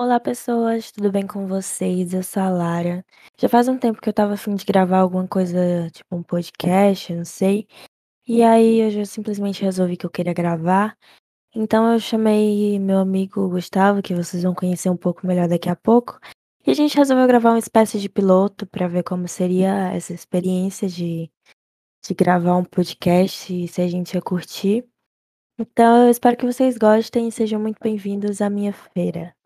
[0.00, 2.14] Olá, pessoas, tudo bem com vocês?
[2.14, 3.04] Eu sou a Lara.
[3.36, 6.22] Já faz um tempo que eu estava a fim de gravar alguma coisa, tipo um
[6.22, 7.66] podcast, não sei.
[8.24, 10.96] E aí eu já simplesmente resolvi que eu queria gravar.
[11.52, 15.74] Então eu chamei meu amigo Gustavo, que vocês vão conhecer um pouco melhor daqui a
[15.74, 16.20] pouco.
[16.64, 20.88] E a gente resolveu gravar uma espécie de piloto para ver como seria essa experiência
[20.88, 21.28] de,
[22.06, 24.88] de gravar um podcast e se a gente ia curtir.
[25.58, 29.36] Então eu espero que vocês gostem e sejam muito bem-vindos à minha feira.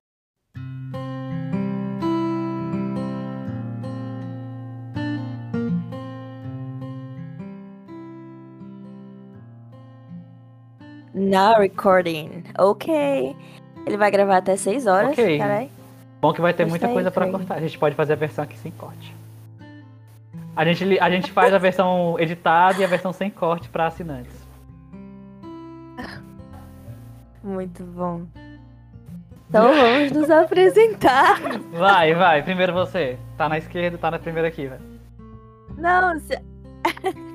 [11.32, 12.44] Now recording.
[12.58, 13.34] Ok.
[13.86, 15.38] Ele vai gravar até 6 horas, Ok.
[15.38, 15.70] carai.
[16.20, 17.38] Bom que vai ter muita coisa pra Craig.
[17.38, 17.54] cortar.
[17.56, 19.16] A gente pode fazer a versão aqui sem corte.
[20.54, 24.46] A gente, a gente faz a versão editada e a versão sem corte pra assinantes.
[27.42, 28.22] Muito bom.
[29.48, 31.40] Então vamos nos apresentar.
[31.72, 32.42] Vai, vai.
[32.42, 33.18] Primeiro você.
[33.36, 34.82] Tá na esquerda, tá na primeira aqui, velho.
[35.76, 36.38] Não, se...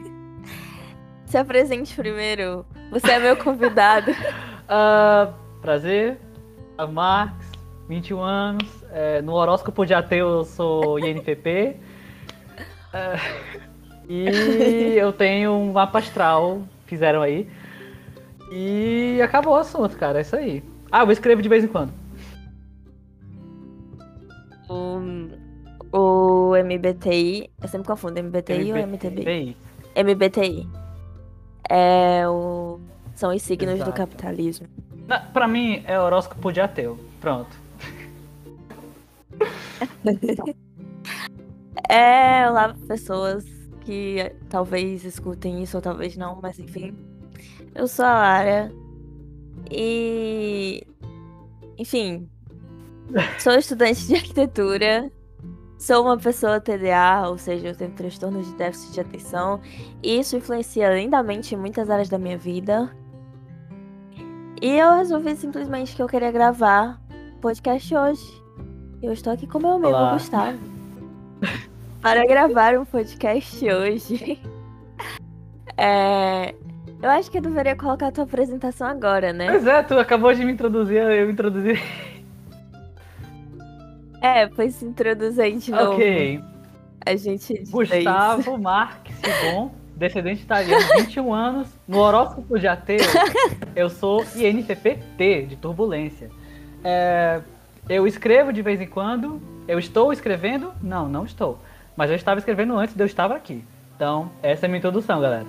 [1.28, 2.66] se apresente primeiro.
[2.90, 4.12] Você é meu convidado.
[4.70, 6.20] Ah, prazer.
[6.78, 7.54] A Marx,
[7.88, 8.68] 21 anos.
[8.92, 11.78] É, no horóscopo de ateu eu sou INPP.
[12.94, 13.16] Ah,
[14.10, 17.48] e eu tenho um mapa astral, fizeram aí.
[18.52, 20.18] E acabou o assunto, cara.
[20.18, 20.62] É isso aí.
[20.92, 21.94] Ah, eu escrevo de vez em quando.
[24.68, 25.00] O,
[25.98, 29.22] o MBTI, eu sempre confundo MBTI ou MTB?
[29.22, 29.58] MBTI.
[29.96, 30.87] MBTI.
[31.70, 32.80] É o
[33.16, 33.94] são os signos do Exato.
[33.94, 34.68] capitalismo.
[35.08, 36.98] Na- Pra mim é horóscopo de ateu.
[37.20, 37.56] Pronto.
[41.90, 43.46] É, olá, pessoas
[43.82, 46.94] que talvez escutem isso ou talvez não, mas enfim.
[47.74, 48.72] Eu sou a Lara.
[49.72, 50.86] E.
[51.78, 52.30] Enfim.
[53.40, 55.10] Sou estudante de arquitetura.
[55.78, 59.62] Sou uma pessoa TDA, ou seja, eu tenho transtorno de déficit de atenção.
[60.02, 62.92] E isso influencia lindamente em muitas áreas da minha vida.
[64.60, 67.00] E eu resolvi simplesmente que eu queria gravar
[67.42, 68.44] podcast hoje.
[69.04, 70.14] Eu estou aqui com meu amigo Olá.
[70.14, 70.58] Gustavo.
[72.02, 74.42] Para gravar um podcast hoje.
[75.80, 76.56] É,
[77.04, 79.48] Eu acho que eu deveria colocar a tua apresentação agora, né?
[79.48, 81.80] Pois é, tu acabou de me introduzir, eu introduzi.
[84.22, 85.94] É, pois se introduz aí de novo.
[85.94, 86.42] Ok.
[87.06, 87.64] A gente.
[87.70, 91.70] Gustavo Marques Sibon, descendente italiano, 21 anos.
[91.88, 92.98] No horóscopo de ateu,
[93.76, 96.30] eu sou INFPT, de turbulência.
[96.84, 97.42] É,
[97.88, 99.42] eu escrevo de vez em quando.
[99.68, 100.72] Eu estou escrevendo?
[100.82, 101.60] Não, não estou.
[101.96, 103.64] Mas eu estava escrevendo antes de eu estar aqui.
[103.96, 105.46] Então, essa é a minha introdução, galera.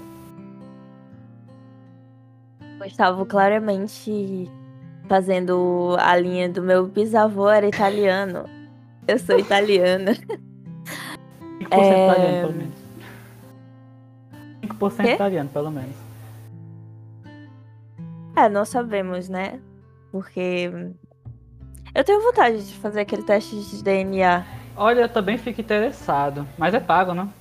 [2.79, 4.51] Gustavo claramente
[5.09, 8.58] fazendo a linha do meu bisavô era italiano.
[9.09, 10.13] Eu sou italiana.
[10.13, 12.75] 5% É, italiano, pelo menos.
[14.63, 15.13] 5% Quê?
[15.15, 15.97] italiano, pelo menos.
[18.37, 19.59] É, não sabemos, né?
[20.13, 20.71] Porque
[21.95, 24.45] eu tenho vontade de fazer aquele teste de DNA.
[24.77, 26.47] Olha, eu também fico interessado.
[26.57, 27.33] Mas é pago, não?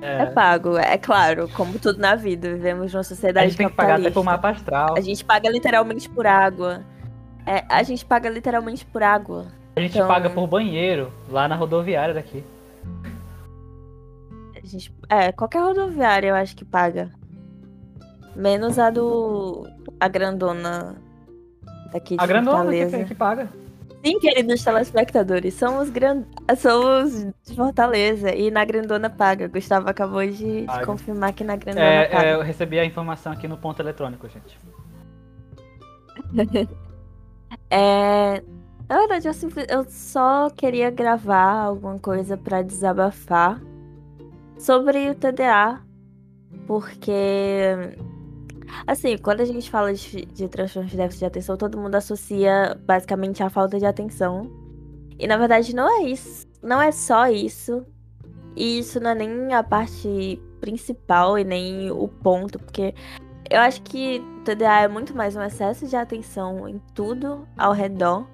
[0.00, 2.52] É pago, é claro, como tudo na vida.
[2.54, 4.94] Vivemos numa A sociedade gente tem que pagar até por mapa astral.
[4.96, 6.82] A gente paga literalmente por água.
[7.46, 9.46] É, a gente paga literalmente por água.
[9.74, 12.44] A gente Então- paga por banheiro lá na rodoviária daqui.
[14.56, 17.10] A gente, é, qualquer rodoviária eu acho que paga.
[18.36, 19.66] Menos a do.
[19.98, 20.96] A grandona
[21.92, 23.04] daqui de A grandona que, Fortaleza.
[23.04, 23.48] que paga.
[24.04, 26.24] Sim, queridos telespectadores, somos, gran...
[26.58, 27.12] somos
[27.44, 29.46] de Fortaleza e na grandona paga.
[29.48, 32.26] Gustavo acabou de, de confirmar que na grandona É, paga.
[32.26, 34.58] é, eu recebi a informação aqui no ponto eletrônico, gente.
[37.70, 38.42] É,
[38.92, 39.64] Na verdade, eu, simples...
[39.70, 43.58] eu só queria gravar alguma coisa pra desabafar
[44.58, 45.80] sobre o TDA.
[46.66, 47.96] Porque,
[48.86, 52.78] assim, quando a gente fala de, de transtorno de déficit de atenção, todo mundo associa
[52.84, 54.52] basicamente à falta de atenção.
[55.18, 56.46] E na verdade não é isso.
[56.62, 57.86] Não é só isso.
[58.54, 62.94] E isso não é nem a parte principal e nem o ponto, porque
[63.50, 68.26] eu acho que TDA é muito mais um excesso de atenção em tudo ao redor.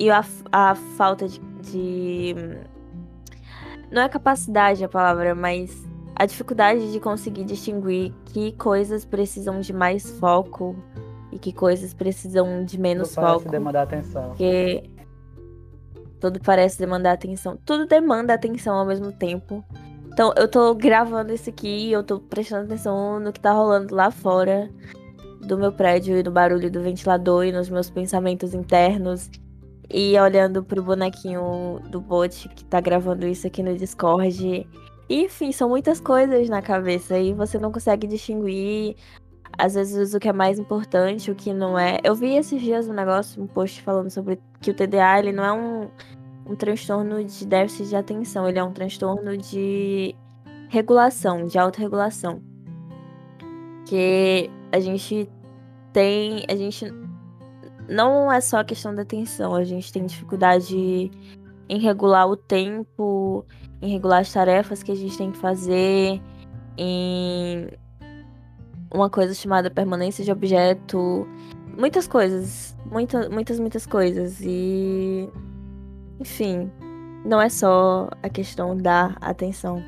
[0.00, 2.34] E a, a falta de, de-
[3.92, 5.86] Não é capacidade a palavra, mas
[6.16, 10.74] a dificuldade de conseguir distinguir que coisas precisam de mais foco
[11.30, 13.50] e que coisas precisam de menos Tudo parece foco.
[13.50, 14.28] demandar atenção.
[14.30, 14.90] Porque
[16.18, 17.58] tudo parece demandar atenção.
[17.64, 19.62] Tudo demanda atenção ao mesmo tempo.
[20.12, 23.94] Então, eu tô gravando isso aqui e eu tô prestando atenção no que tá rolando
[23.94, 24.70] lá fora.
[25.46, 29.30] do meu prédio e do barulho do ventilador e nos meus pensamentos internos.
[29.92, 34.68] E olhando pro bonequinho do bot que tá gravando isso aqui no Discord.
[35.08, 38.94] Enfim, são muitas coisas na cabeça e você não consegue distinguir,
[39.58, 41.98] às vezes, o que é mais importante, o que não é.
[42.04, 45.44] Eu vi esses dias um negócio, um post falando sobre que o TDA ele não
[45.44, 45.90] é um,
[46.46, 50.14] um transtorno de déficit de atenção, ele é um transtorno de
[50.68, 52.40] regulação, de autorregulação.
[53.86, 55.28] Que a gente
[55.92, 56.44] tem.
[56.48, 56.86] A gente.
[57.90, 61.10] Não é só a questão da atenção, a gente tem dificuldade
[61.68, 63.44] em regular o tempo,
[63.82, 66.22] em regular as tarefas que a gente tem que fazer,
[66.78, 67.68] em
[68.94, 71.26] uma coisa chamada permanência de objeto,
[71.76, 75.28] muitas coisas, muitas, muitas, muitas coisas e
[76.20, 76.70] enfim,
[77.24, 79.82] não é só a questão da atenção.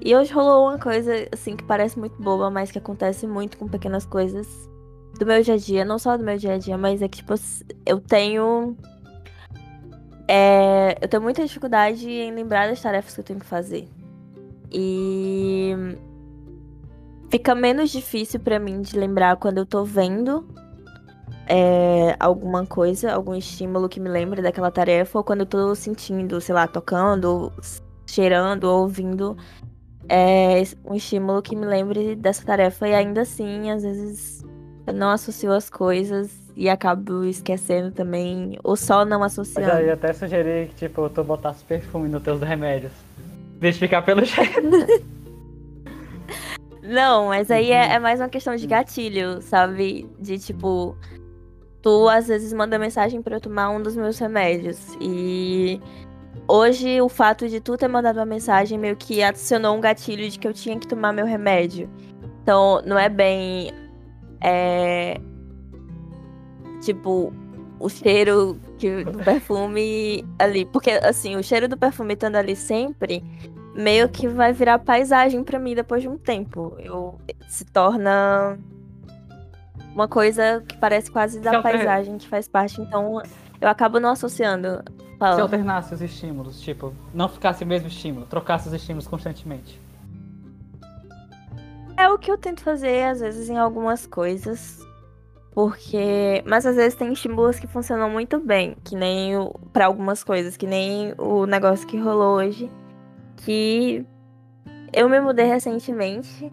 [0.00, 3.68] E hoje rolou uma coisa assim que parece muito boba, mas que acontece muito com
[3.68, 4.68] pequenas coisas
[5.18, 7.18] do meu dia a dia, não só do meu dia a dia, mas é que
[7.18, 7.34] tipo
[7.84, 8.76] eu tenho
[10.28, 13.88] é, eu tenho muita dificuldade em lembrar das tarefas que eu tenho que fazer.
[14.72, 15.72] E
[17.30, 20.46] fica menos difícil para mim de lembrar quando eu tô vendo
[21.46, 26.40] é, alguma coisa, algum estímulo que me lembre daquela tarefa, ou quando eu tô sentindo,
[26.40, 27.52] sei lá, tocando,
[28.06, 29.36] cheirando, ouvindo
[30.08, 32.88] é, um estímulo que me lembre dessa tarefa.
[32.88, 34.44] E ainda assim, às vezes
[34.86, 39.70] eu não associo as coisas e acabo esquecendo também, ou só não associando.
[39.70, 42.92] Eu ia até sugerir que, tipo, tu botasse perfume nos teus remédios.
[43.58, 44.70] Deixa pelo cheiro.
[46.82, 50.08] não, mas aí é, é mais uma questão de gatilho, sabe?
[50.18, 50.96] De tipo
[51.86, 54.96] tu às vezes manda mensagem para eu tomar um dos meus remédios.
[55.00, 55.80] E
[56.48, 60.36] hoje o fato de tu ter mandado uma mensagem meio que adicionou um gatilho de
[60.36, 61.88] que eu tinha que tomar meu remédio.
[62.42, 63.72] Então, não é bem.
[64.40, 65.20] É.
[66.82, 67.32] Tipo,
[67.78, 70.64] o cheiro que, do perfume ali.
[70.66, 73.22] Porque, assim, o cheiro do perfume estando ali sempre,
[73.74, 76.76] meio que vai virar paisagem para mim depois de um tempo.
[76.78, 77.18] Eu,
[77.48, 78.58] se torna
[79.94, 83.22] uma coisa que parece quase da paisagem que faz parte, então
[83.60, 84.82] eu acabo não associando.
[85.18, 85.36] Fala.
[85.36, 89.80] Se alternasse os estímulos, tipo, não ficasse o mesmo estímulo, trocasse os estímulos constantemente.
[91.96, 94.86] É o que eu tento fazer, às vezes, em algumas coisas.
[95.52, 96.42] Porque.
[96.46, 98.76] Mas às vezes tem estímulos que funcionam muito bem.
[98.84, 99.32] Que nem
[99.72, 100.56] para algumas coisas.
[100.56, 102.70] Que nem o negócio que rolou hoje.
[103.38, 104.04] Que
[104.92, 106.52] eu me mudei recentemente.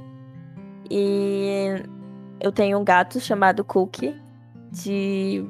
[0.90, 1.84] E
[2.40, 4.16] eu tenho um gato chamado Cookie,
[4.72, 5.46] de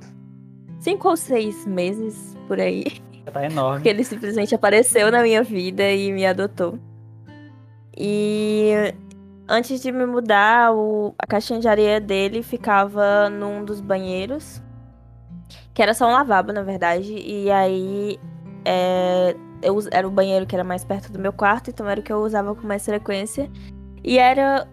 [0.79, 2.85] cinco ou seis meses por aí.
[3.31, 3.77] Tá enorme.
[3.77, 6.77] Porque ele simplesmente apareceu na minha vida e me adotou.
[7.97, 8.93] E
[9.47, 14.61] antes de me mudar, o, a caixinha de areia dele ficava num dos banheiros.
[15.73, 17.13] Que era só um lavabo, na verdade.
[17.13, 18.19] E aí
[18.65, 22.03] é, eu, era o banheiro que era mais perto do meu quarto, então era o
[22.03, 23.49] que eu usava com mais frequência.
[24.03, 24.67] E era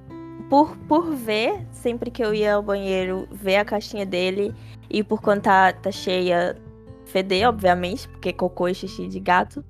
[0.48, 4.54] por, por ver, sempre que eu ia ao banheiro, ver a caixinha dele
[4.90, 6.56] e por quando tá, tá cheia,
[7.06, 9.64] feder, obviamente, porque cocô e xixi de gato,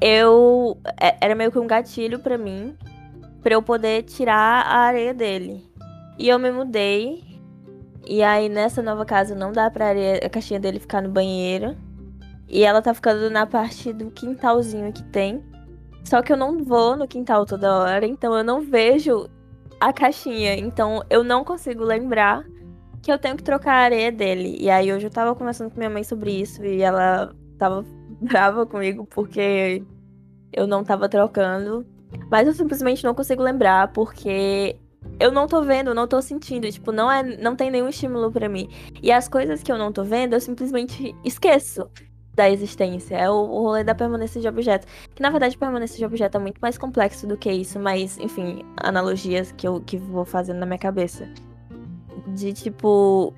[0.00, 0.78] eu.
[1.00, 2.74] É, era meio que um gatilho para mim,
[3.42, 5.64] para eu poder tirar a areia dele.
[6.18, 7.24] E eu me mudei.
[8.06, 11.76] E aí nessa nova casa não dá pra areia, a caixinha dele ficar no banheiro.
[12.48, 15.44] E ela tá ficando na parte do quintalzinho que tem.
[16.04, 19.28] Só que eu não vou no quintal toda hora, então eu não vejo
[19.78, 20.56] a caixinha.
[20.56, 22.44] Então eu não consigo lembrar
[23.02, 24.56] que eu tenho que trocar a areia dele.
[24.60, 27.84] E aí hoje eu tava conversando com minha mãe sobre isso e ela tava
[28.20, 29.82] brava comigo porque
[30.52, 31.86] eu não tava trocando.
[32.30, 34.76] Mas eu simplesmente não consigo lembrar porque
[35.20, 38.48] eu não tô vendo, não tô sentindo, tipo, não é, não tem nenhum estímulo para
[38.48, 38.68] mim.
[39.02, 41.88] E as coisas que eu não tô vendo, eu simplesmente esqueço
[42.38, 43.16] da existência.
[43.16, 44.86] É o, o rolê da permanência de objeto.
[45.14, 48.64] Que na verdade permanência de objeto é muito mais complexo do que isso, mas enfim,
[48.76, 51.28] analogias que eu que vou fazendo na minha cabeça.
[52.28, 53.34] De tipo.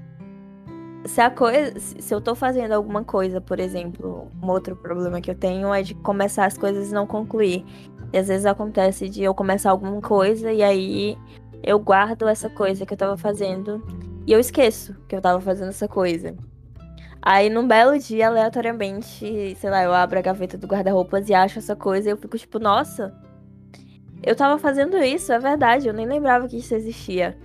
[1.07, 1.81] Se a coisa.
[1.81, 5.83] Se eu tô fazendo alguma coisa, por exemplo, um outro problema que eu tenho é
[5.83, 7.65] de começar as coisas e não concluir.
[8.13, 11.17] E às vezes acontece de eu começar alguma coisa e aí
[11.63, 13.83] eu guardo essa coisa que eu tava fazendo
[14.27, 16.35] e eu esqueço que eu tava fazendo essa coisa.
[17.23, 21.59] Aí, num belo dia, aleatoriamente, sei lá, eu abro a gaveta do guarda-roupas e acho
[21.59, 23.15] essa coisa e eu fico tipo, nossa,
[24.23, 27.37] eu tava fazendo isso, é verdade, eu nem lembrava que isso existia.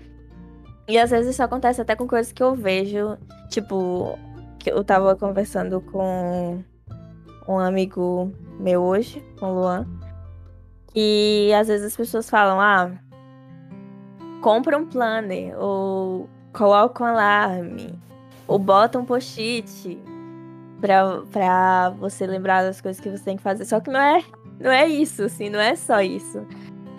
[0.88, 3.18] E às vezes isso acontece até com coisas que eu vejo,
[3.50, 4.18] tipo,
[4.60, 6.64] que eu tava conversando com
[7.48, 9.88] um amigo meu hoje, com o Luan,
[10.96, 12.92] e às vezes as pessoas falam, ah,
[14.42, 18.00] compra um planner, ou coloca um alarme,
[18.48, 20.00] ou bota um post-it
[20.80, 23.66] pra, pra você lembrar das coisas que você tem que fazer.
[23.66, 24.24] Só que não é,
[24.60, 26.46] não é isso, assim, não é só isso.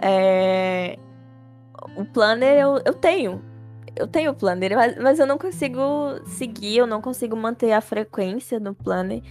[0.02, 0.98] É...
[1.96, 3.40] O planner eu, eu tenho.
[3.94, 5.80] Eu tenho o planner, mas, mas eu não consigo
[6.26, 9.22] seguir, eu não consigo manter a frequência no planner.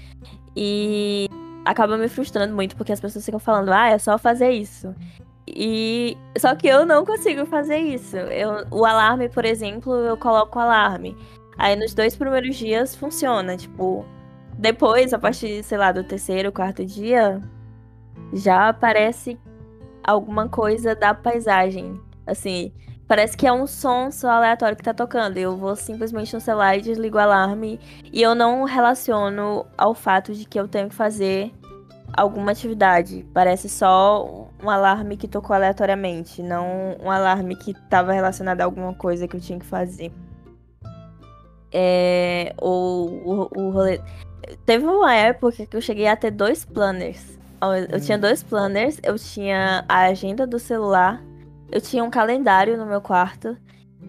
[0.56, 1.30] E
[1.66, 4.94] acaba me frustrando muito, porque as pessoas ficam falando, ah, é só fazer isso.
[5.48, 8.16] E só que eu não consigo fazer isso.
[8.18, 11.16] Eu, o alarme, por exemplo, eu coloco o alarme.
[11.58, 14.06] Aí nos dois primeiros dias funciona, tipo,
[14.58, 17.42] depois, a partir, sei lá, do terceiro, quarto dia,
[18.34, 19.38] já aparece
[20.04, 22.00] alguma coisa da paisagem.
[22.26, 22.74] Assim,
[23.08, 25.38] parece que é um som só aleatório que tá tocando.
[25.38, 27.80] Eu vou simplesmente no celular e desligo o alarme.
[28.12, 31.52] E eu não relaciono ao fato de que eu tenho que fazer
[32.16, 33.26] alguma atividade.
[33.34, 38.94] Parece só um alarme que tocou aleatoriamente, não um alarme que estava relacionado a alguma
[38.94, 40.12] coisa que eu tinha que fazer.
[41.72, 44.00] É, ou o, o rolê.
[44.66, 47.38] Teve uma época que eu cheguei a ter dois planners.
[47.92, 48.22] Eu, tinha hum.
[48.22, 51.22] dois planners, eu tinha a agenda do celular,
[51.72, 53.58] eu tinha um calendário no meu quarto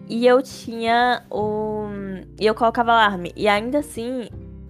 [0.07, 1.87] e eu tinha o.
[2.39, 3.33] E eu colocava alarme.
[3.35, 4.29] E ainda assim,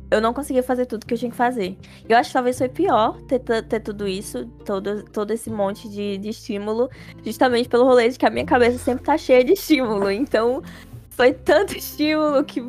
[0.09, 1.77] eu não conseguia fazer tudo que eu tinha que fazer.
[2.07, 6.17] Eu acho que talvez foi pior ter, ter tudo isso, todo, todo esse monte de,
[6.17, 6.89] de estímulo,
[7.23, 10.09] justamente pelo rolê de que a minha cabeça sempre tá cheia de estímulo.
[10.09, 10.63] Então,
[11.09, 12.63] foi tanto estímulo que,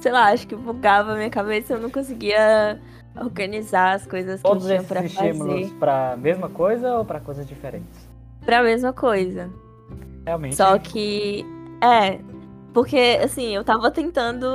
[0.00, 2.80] sei lá, acho que bugava a minha cabeça, eu não conseguia
[3.16, 5.14] organizar as coisas que Todos eu tinha pra fazer.
[5.14, 8.08] Todos esses estímulos pra mesma coisa ou pra coisas diferentes?
[8.44, 9.50] Pra mesma coisa.
[10.24, 10.56] Realmente.
[10.56, 11.44] Só que,
[11.82, 12.18] é,
[12.72, 14.46] porque, assim, eu tava tentando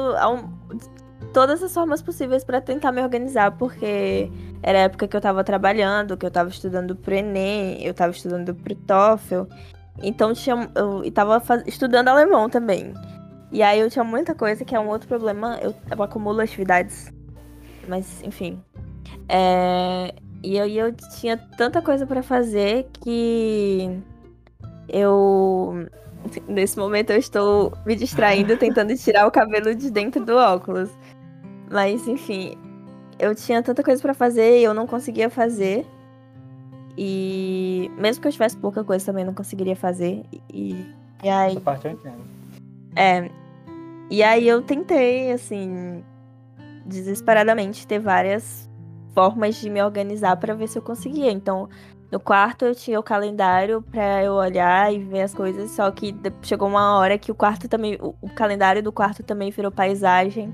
[1.34, 5.44] todas as formas possíveis para tentar me organizar, porque era a época que eu tava
[5.44, 9.44] trabalhando, que eu tava estudando pro Enem, eu tava estudando pro TOEFL.
[10.02, 12.94] Então tinha, eu tava faz, estudando alemão também.
[13.52, 17.12] E aí eu tinha muita coisa que é um outro problema, eu, eu acumulo atividades.
[17.88, 18.62] Mas, enfim.
[19.28, 24.00] É, e aí eu tinha tanta coisa para fazer que
[24.92, 25.88] eu
[26.48, 30.90] nesse momento eu estou me distraindo tentando tirar o cabelo de dentro do óculos.
[31.72, 32.58] Mas, enfim,
[33.18, 35.86] eu tinha tanta coisa para fazer e eu não conseguia fazer.
[36.98, 40.24] E mesmo que eu tivesse pouca coisa, também não conseguiria fazer.
[40.52, 40.86] E,
[41.24, 41.52] e aí.
[41.52, 42.22] Essa parte eu entendo.
[42.96, 43.30] É.
[44.10, 46.04] E aí eu tentei, assim,
[46.86, 48.68] desesperadamente ter várias
[49.14, 51.32] formas de me organizar para ver se eu conseguia.
[51.32, 51.70] Então,
[52.12, 56.16] no quarto eu tinha o calendário para eu olhar e ver as coisas, só que
[56.42, 60.54] chegou uma hora que o quarto também, o calendário do quarto também virou paisagem.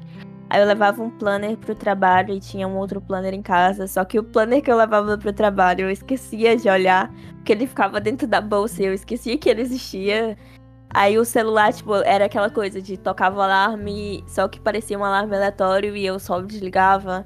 [0.50, 3.88] Aí eu levava um planner pro trabalho e tinha um outro planner em casa.
[3.88, 7.66] Só que o planner que eu levava pro trabalho eu esquecia de olhar, porque ele
[7.66, 10.38] ficava dentro da bolsa e eu esquecia que ele existia.
[10.90, 15.04] Aí o celular, tipo, era aquela coisa de tocava o alarme, só que parecia um
[15.04, 17.26] alarme aleatório e eu só desligava.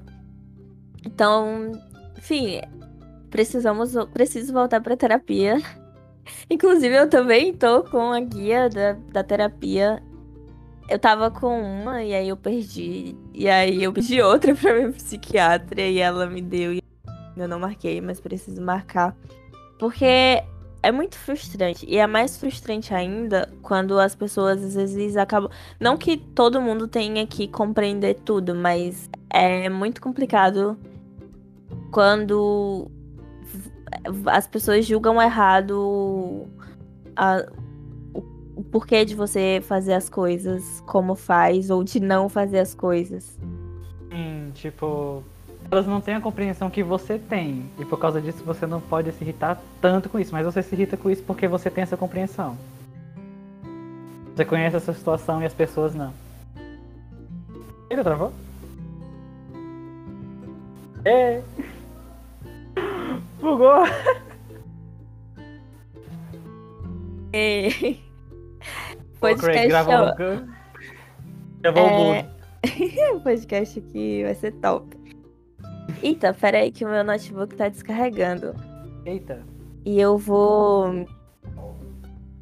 [1.06, 1.72] Então,
[2.18, 2.62] enfim,
[3.30, 5.58] precisamos, preciso voltar pra terapia.
[6.50, 10.02] Inclusive, eu também tô com a guia da, da terapia
[10.90, 13.16] eu tava com uma e aí eu perdi.
[13.34, 16.74] E aí eu pedi outra pra minha psiquiatra e ela me deu.
[16.74, 16.84] E
[17.38, 19.16] eu não marquei, mas preciso marcar.
[19.78, 20.44] Porque
[20.82, 21.86] é muito frustrante.
[21.88, 25.52] E é mais frustrante ainda quando as pessoas às vezes acabam.
[25.80, 30.76] Não que todo mundo tenha que compreender tudo, mas é muito complicado
[31.92, 32.90] quando
[34.28, 36.48] as pessoas julgam errado
[37.16, 37.46] a,
[38.14, 43.38] o porquê de você fazer as coisas como faz ou de não fazer as coisas.
[44.12, 45.24] Hum, tipo,
[45.72, 47.66] elas não têm a compreensão que você tem.
[47.78, 50.32] E por causa disso você não pode se irritar tanto com isso.
[50.34, 52.58] Mas você se irrita com isso porque você tem essa compreensão.
[54.36, 56.14] Você conhece essa situação e as pessoas não.
[57.90, 58.32] Ele travou?
[61.06, 61.42] É.
[63.40, 63.84] Bugou!
[67.32, 68.10] Ei
[69.20, 69.68] podcast.
[71.62, 72.26] gravou é...
[73.14, 74.98] o podcast aqui vai ser top.
[76.02, 78.56] Eita, peraí que o meu notebook tá descarregando.
[79.06, 79.44] Eita.
[79.86, 81.06] E eu vou.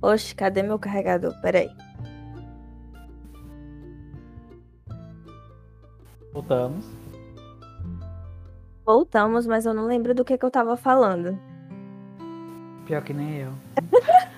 [0.01, 1.33] Oxe, cadê meu carregador?
[1.41, 1.69] Peraí.
[6.33, 6.85] Voltamos.
[8.87, 11.37] Voltamos, mas eu não lembro do que, que eu tava falando.
[12.85, 13.51] Pior que nem eu.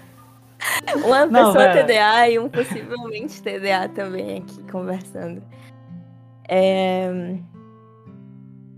[1.05, 5.43] Uma não, pessoa TDA e um possivelmente TDA também aqui conversando.
[6.47, 7.37] É...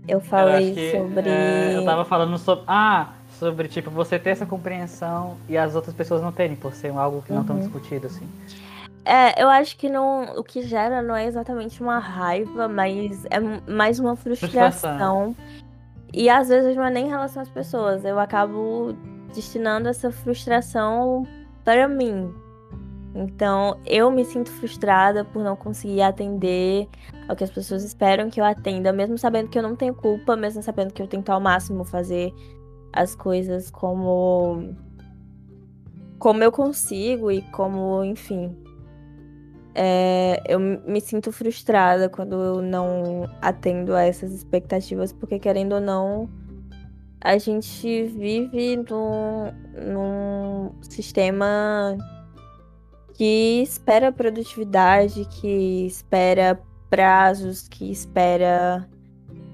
[0.06, 1.30] Eu falei eu que, sobre.
[1.30, 2.64] É, eu tava falando sobre.
[2.66, 6.90] Ah, sobre tipo, você ter essa compreensão e as outras pessoas não terem, por ser
[6.90, 7.46] algo que não uhum.
[7.46, 8.28] tão discutido assim.
[9.04, 13.40] É, eu acho que não, o que gera não é exatamente uma raiva, mas é
[13.70, 14.70] mais uma frustração.
[14.70, 15.36] frustração.
[16.12, 18.04] E às vezes não é nem em relação às pessoas.
[18.04, 18.94] Eu acabo
[19.34, 21.26] destinando essa frustração
[21.64, 22.32] para mim.
[23.14, 26.88] Então, eu me sinto frustrada por não conseguir atender
[27.28, 30.34] ao que as pessoas esperam que eu atenda, mesmo sabendo que eu não tenho culpa,
[30.34, 32.32] mesmo sabendo que eu tento ao máximo fazer
[32.92, 34.74] as coisas como
[36.18, 38.56] como eu consigo e como, enfim,
[39.74, 45.80] é, eu me sinto frustrada quando eu não atendo a essas expectativas, porque querendo ou
[45.80, 46.28] não,
[47.20, 49.52] a gente vive num,
[49.92, 51.96] num sistema
[53.14, 56.60] que espera produtividade, que espera
[56.90, 58.88] prazos, que espera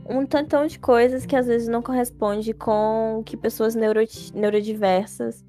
[0.09, 4.01] um tantão de coisas que às vezes não corresponde com o que pessoas neuro,
[4.35, 5.45] neurodiversas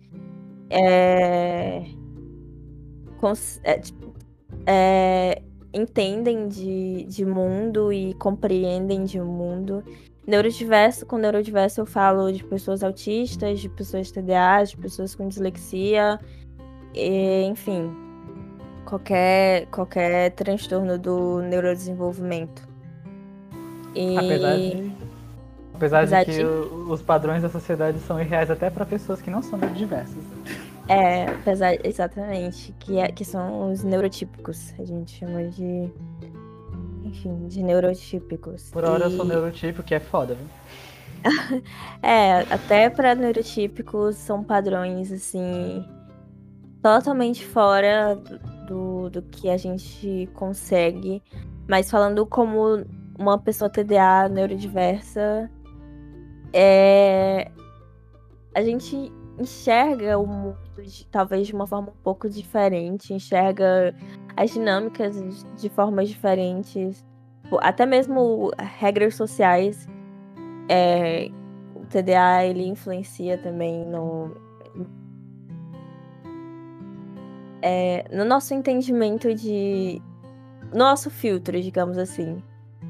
[0.70, 1.86] é,
[3.64, 3.99] é, tipo,
[4.72, 5.42] é,
[5.74, 9.84] entendem de, de mundo e compreendem de mundo.
[10.28, 16.20] Neurodiverso, com neurodiverso eu falo de pessoas autistas, de pessoas TDA, de pessoas com dislexia,
[16.94, 17.92] e, enfim,
[18.86, 22.70] qualquer, qualquer transtorno do neurodesenvolvimento.
[23.96, 24.16] E...
[24.16, 24.92] Apesar de,
[25.74, 26.46] apesar, apesar de que de...
[26.46, 30.24] os padrões da sociedade são irreais até para pessoas que não são neurodiversas.
[30.90, 35.94] É, apesar, exatamente, que, é, que são os neurotípicos, a gente chama de.
[37.04, 38.72] Enfim, de neurotípicos.
[38.72, 39.12] Por hora e...
[39.12, 40.48] eu sou neurotípico, que é foda, viu?
[42.02, 45.86] é, até para neurotípicos são padrões, assim,
[46.82, 48.16] totalmente fora
[48.68, 51.22] do, do que a gente consegue.
[51.68, 52.84] Mas falando como
[53.20, 55.52] uma pessoa TDA neurodiversa,
[56.52, 57.52] é...
[58.56, 63.96] a gente enxerga o mundo de, talvez de uma forma um pouco diferente, enxerga
[64.36, 67.06] as dinâmicas de formas diferentes,
[67.62, 69.88] até mesmo regras sociais.
[70.70, 71.30] É,
[71.76, 74.36] o TDA ele influencia também no,
[77.62, 80.02] é, no nosso entendimento de
[80.74, 82.44] nosso filtro, digamos assim,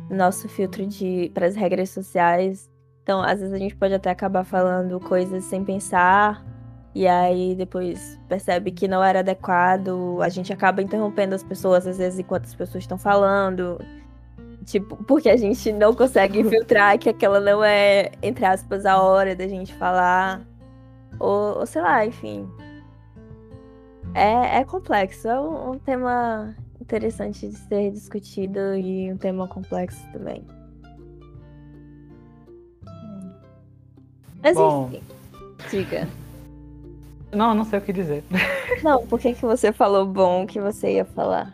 [0.09, 2.68] nosso filtro de para as regras sociais
[3.09, 6.45] então, às vezes a gente pode até acabar falando coisas sem pensar,
[6.93, 11.97] e aí depois percebe que não era adequado, a gente acaba interrompendo as pessoas, às
[11.97, 13.83] vezes, enquanto as pessoas estão falando.
[14.63, 19.35] Tipo, porque a gente não consegue filtrar que aquela não é, entre aspas, a hora
[19.35, 20.41] da gente falar.
[21.19, 22.47] Ou, ou sei lá, enfim.
[24.13, 29.99] É, é complexo, é um, um tema interessante de ser discutido e um tema complexo
[30.13, 30.45] também.
[34.41, 35.03] Mas Bom, enfim,
[35.69, 36.07] diga.
[37.31, 38.23] Não, não sei o que dizer.
[38.83, 41.53] Não, por que, que você falou bom que você ia falar?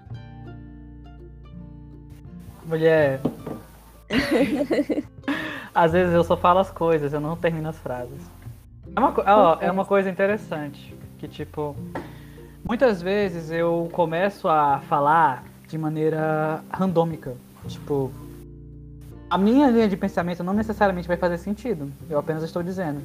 [2.66, 3.20] Mulher.
[5.74, 8.22] Às vezes eu só falo as coisas, eu não termino as frases.
[8.96, 10.96] É uma, ó, é uma coisa interessante.
[11.18, 11.76] Que tipo.
[12.64, 17.36] Muitas vezes eu começo a falar de maneira randômica.
[17.68, 18.12] Tipo,
[19.30, 21.92] a minha linha de pensamento não necessariamente vai fazer sentido.
[22.10, 23.02] Eu apenas estou dizendo.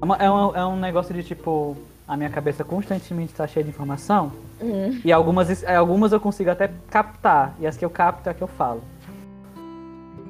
[0.00, 1.76] É, uma, é, um, é um negócio de tipo.
[2.06, 4.32] A minha cabeça constantemente está cheia de informação.
[4.60, 5.00] Uhum.
[5.04, 7.54] E algumas, algumas eu consigo até captar.
[7.60, 8.82] E as que eu capto é que eu falo.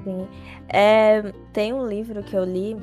[0.05, 0.29] Sim.
[0.69, 2.77] É, tem um livro que eu li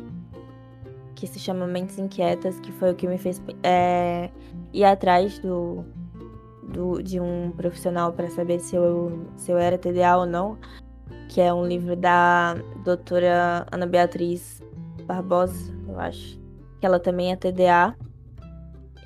[1.14, 4.30] que se chama Mentes Inquietas, que foi o que me fez é,
[4.74, 5.84] ir atrás do,
[6.64, 10.58] do, de um profissional para saber se eu, se eu era TDA ou não
[11.30, 14.62] que é um livro da doutora Ana Beatriz
[15.06, 16.40] Barbosa, eu acho.
[16.80, 17.96] Que ela também é TDA.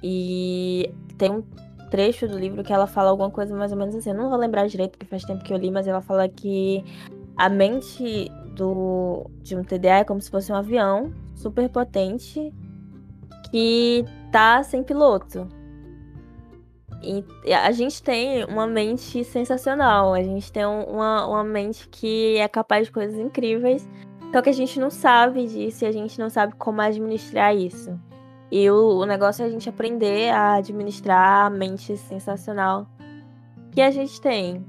[0.03, 1.43] E tem um
[1.89, 4.09] trecho do livro que ela fala alguma coisa mais ou menos assim.
[4.09, 6.83] Eu não vou lembrar direito, porque faz tempo que eu li, mas ela fala que
[7.37, 12.53] a mente do, de um TDA é como se fosse um avião super potente
[13.51, 15.47] que tá sem piloto.
[17.03, 22.47] E a gente tem uma mente sensacional, a gente tem uma, uma mente que é
[22.47, 23.87] capaz de coisas incríveis,
[24.31, 27.99] só que a gente não sabe disso e a gente não sabe como administrar isso.
[28.51, 32.87] E o, o negócio é a gente aprender a administrar a mente sensacional
[33.71, 34.63] que a gente tem.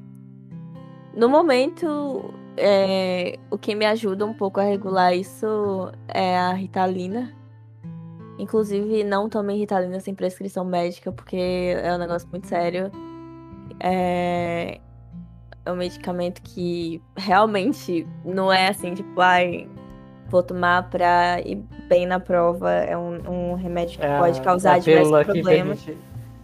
[1.14, 7.41] No momento, é, o que me ajuda um pouco a regular isso é a Ritalina
[8.42, 11.37] Inclusive, não tomem Ritalina sem prescrição médica, porque
[11.81, 12.90] é um negócio muito sério.
[13.78, 14.81] É,
[15.64, 19.68] é um medicamento que realmente não é assim, tipo, ai,
[20.28, 22.72] vou tomar pra ir bem na prova.
[22.72, 25.87] É um, um remédio que é, pode causar diversos problemas.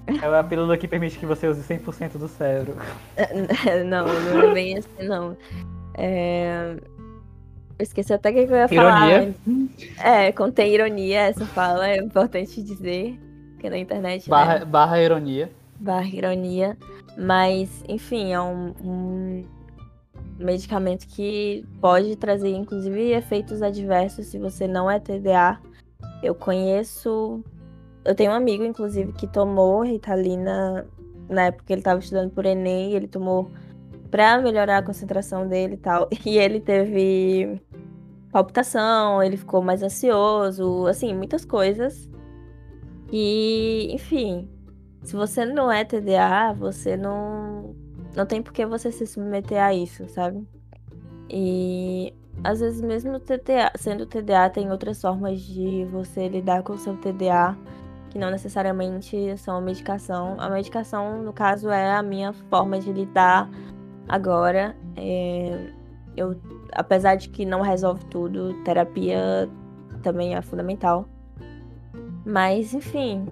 [0.07, 2.77] É a pílula que permite que você use 100% do cérebro.
[3.85, 5.37] não, não é bem assim, não.
[5.95, 6.77] É...
[7.79, 9.11] Esqueci até o que eu ia falar.
[9.11, 9.35] Ironia.
[10.03, 13.19] É, contém ironia, essa fala, é importante dizer.
[13.59, 14.29] Que na internet.
[14.29, 14.65] Barra, né?
[14.65, 15.51] barra ironia.
[15.79, 16.77] barra ironia.
[17.17, 19.45] Mas, enfim, é um, um
[20.39, 25.59] medicamento que pode trazer, inclusive, efeitos adversos se você não é TDA.
[26.23, 27.43] Eu conheço.
[28.05, 30.87] Eu tenho um amigo, inclusive, que tomou Ritalina
[31.29, 32.93] na época que ele estava estudando por Enem.
[32.93, 33.51] Ele tomou
[34.11, 36.09] pra melhorar a concentração dele e tal.
[36.25, 37.61] E ele teve
[38.31, 42.09] palpitação, ele ficou mais ansioso, assim, muitas coisas.
[43.11, 44.49] E, enfim,
[45.03, 47.75] se você não é TDA, você não
[48.17, 50.47] não tem por que você se submeter a isso, sabe?
[51.31, 56.79] E às vezes mesmo TDA, sendo TDA, tem outras formas de você lidar com o
[56.79, 57.57] seu TDA
[58.11, 60.37] que não necessariamente são a medicação.
[60.39, 63.49] A medicação, no caso, é a minha forma de lidar
[64.09, 64.75] agora.
[64.97, 65.71] É,
[66.17, 66.41] eu,
[66.73, 69.49] apesar de que não resolve tudo, terapia
[70.03, 71.07] também é fundamental.
[72.25, 73.27] Mas, enfim,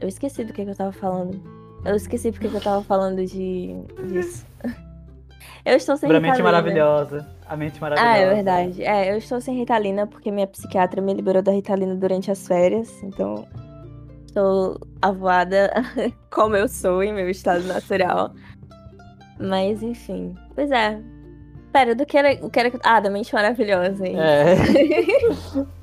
[0.00, 1.40] eu esqueci do que, que eu tava falando.
[1.84, 3.74] Eu esqueci porque que eu tava falando de
[4.08, 4.46] disso.
[5.64, 7.28] Eu estou sem Sobre a mente maravilhosa.
[7.46, 8.10] A mente maravilhosa.
[8.10, 8.82] Ah, é verdade.
[8.82, 13.00] É, eu estou sem Ritalina porque minha psiquiatra me liberou da Ritalina durante as férias.
[13.04, 13.46] Então,
[14.26, 15.70] estou avoada
[16.30, 18.34] como eu sou em meu estado natural.
[19.38, 20.34] Mas, enfim.
[20.54, 21.00] Pois é.
[21.72, 22.44] Pera, do que era.
[22.44, 22.70] O que era...
[22.84, 24.16] Ah, da mente maravilhosa, hein?
[24.18, 24.54] É.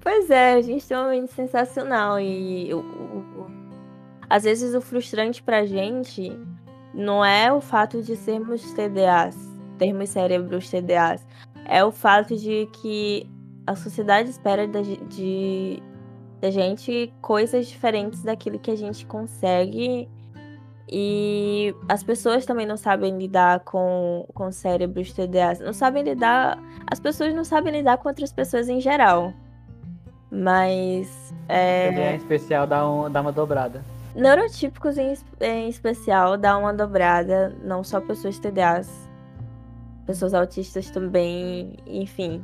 [0.00, 2.20] Pois é, a gente tem uma mente sensacional.
[2.20, 3.46] E o- o-
[4.28, 6.30] às vezes o frustrante pra gente
[6.94, 9.36] não é o fato de sermos TDAs,
[9.78, 11.26] termos cérebros TDAs.
[11.64, 13.28] É o fato de que
[13.66, 15.82] a sociedade espera da, de,
[16.40, 20.08] da gente coisas diferentes daquilo que a gente consegue.
[20.90, 25.60] E as pessoas também não sabem lidar com, com cérebros TDAs.
[25.60, 26.58] Não sabem lidar.
[26.90, 29.32] As pessoas não sabem lidar com outras pessoas em geral.
[30.30, 31.34] Mas.
[31.48, 33.82] é, TDA em especial dá, um, dá uma dobrada.
[34.14, 39.08] Neurotípicos em, em especial dá uma dobrada, não só pessoas TDAs,
[40.06, 42.42] pessoas autistas também, enfim.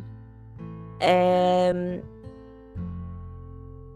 [1.00, 2.00] É...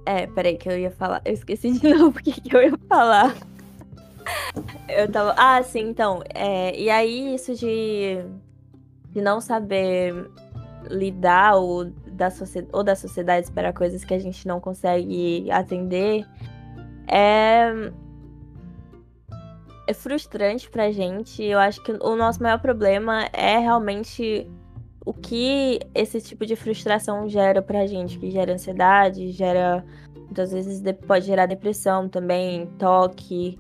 [0.07, 2.79] é, peraí que eu ia falar, eu esqueci de novo o que, que eu ia
[2.89, 3.35] falar.
[4.89, 5.35] Eu tava.
[5.37, 6.23] Ah, sim, então.
[6.35, 8.19] é, E aí, isso de,
[9.11, 10.31] de não saber
[10.91, 16.27] lidar ou da, socie- ou da sociedade esperar coisas que a gente não consegue atender
[17.07, 17.71] é,
[19.87, 21.43] é frustrante pra gente.
[21.43, 24.47] Eu acho que o nosso maior problema é realmente
[25.05, 29.85] o que esse tipo de frustração gera pra gente, que gera ansiedade, gera
[30.17, 33.59] muitas vezes de- pode gerar depressão também, toque.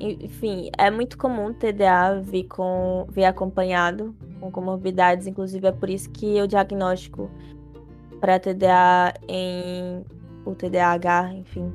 [0.00, 6.08] Enfim, é muito comum TDA vir com vir acompanhado com comorbidades, inclusive é por isso
[6.10, 7.30] que o diagnóstico
[8.20, 10.04] para TDA em
[10.44, 11.72] o TDAH, enfim,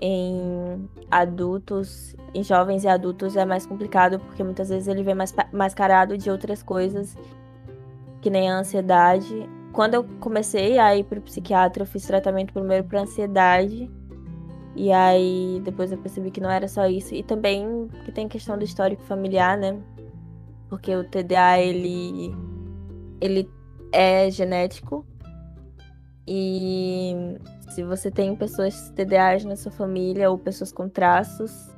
[0.00, 5.34] em adultos, em jovens e adultos é mais complicado, porque muitas vezes ele vem mais
[5.52, 7.16] mascarado de outras coisas,
[8.20, 9.48] que nem a ansiedade.
[9.72, 13.90] Quando eu comecei a ir pro psiquiatra, eu fiz tratamento primeiro para ansiedade.
[14.74, 17.14] E aí depois eu percebi que não era só isso.
[17.14, 19.78] E também que tem questão do histórico familiar, né?
[20.68, 22.34] Porque o TDA, ele,
[23.20, 23.50] ele
[23.92, 25.06] é genético.
[26.26, 27.36] E
[27.70, 31.70] se você tem pessoas TDAs na sua família ou pessoas com traços.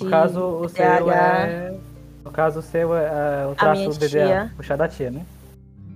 [0.00, 1.78] No caso, o seu TDAH, é.
[2.24, 4.52] No caso, o seu é, é o traço DDA, tia.
[4.56, 5.24] puxar da tia, né?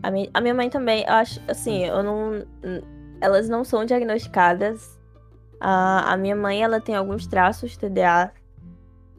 [0.03, 2.45] A minha, a minha mãe também, eu acho, assim, eu não.
[3.21, 4.94] Elas não são diagnosticadas.
[5.61, 8.33] A, a minha mãe, ela tem alguns traços TDA,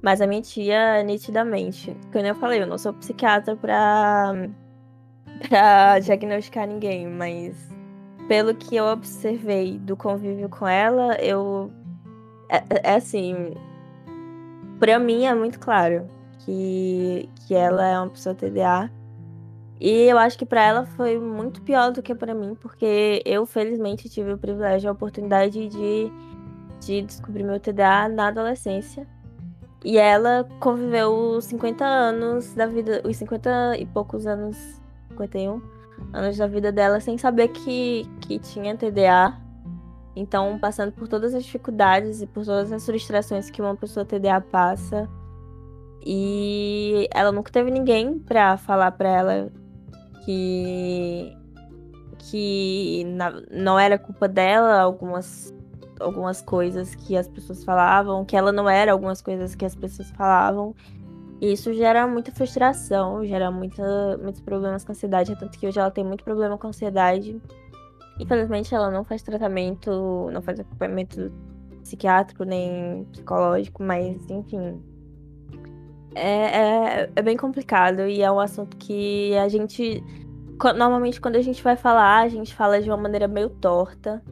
[0.02, 1.96] mas a minha tia, nitidamente.
[2.12, 4.34] Como eu falei, eu não sou psiquiatra pra,
[5.50, 7.56] pra diagnosticar ninguém, mas
[8.28, 11.72] pelo que eu observei do convívio com ela, eu.
[12.50, 13.54] É, é- é assim.
[14.80, 16.08] Pra mim é muito claro
[16.40, 18.92] que, que ela é uma pessoa TDA.
[19.80, 23.46] E eu acho que pra ela foi muito pior do que pra mim, porque eu,
[23.46, 26.12] felizmente, tive o privilégio, a oportunidade de,
[26.80, 29.06] de descobrir meu TDA na adolescência.
[29.84, 34.58] E ela conviveu os 50 anos da vida, os 50 e poucos anos,
[35.10, 35.62] 51
[36.14, 39.38] anos da vida dela, sem saber que, que tinha TDA.
[40.16, 44.40] Então, passando por todas as dificuldades e por todas as frustrações que uma pessoa TDA
[44.40, 45.10] passa.
[46.04, 49.52] E ela nunca teve ninguém pra falar pra ela
[50.26, 51.36] que
[52.18, 55.54] que na- não era culpa dela algumas
[56.00, 60.10] algumas coisas que as pessoas falavam, que ela não era algumas coisas que as pessoas
[60.12, 60.76] falavam.
[61.40, 65.80] E isso gera muita frustração, gera muita, muitos problemas com a ansiedade, tanto que hoje
[65.80, 67.42] ela tem muito problema com ansiedade.
[68.20, 71.32] Infelizmente ela não faz tratamento, não faz acompanhamento
[71.84, 74.82] psiquiátrico nem psicológico, mas enfim.
[76.16, 80.02] É, é, é bem complicado e é um assunto que a gente.
[80.78, 84.24] Normalmente, quando a gente vai falar, a gente fala de uma maneira meio torta.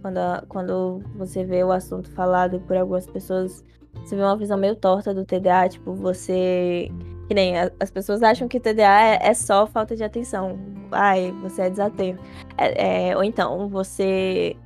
[0.00, 3.64] Quando, quando você vê o assunto falado por algumas pessoas,
[4.04, 6.88] você vê uma visão meio torta do TDA, tipo, você.
[7.26, 10.58] Que nem as pessoas acham que TDA é, é só falta de atenção.
[10.92, 12.22] Ai, você é desatento.
[12.56, 14.56] É, é, ou então, você.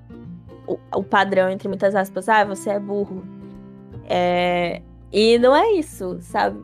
[0.66, 3.24] O, o, padrão, entre muitas aspas, ah, você é burro.
[4.08, 4.82] É,
[5.12, 6.58] e não é isso, sabe?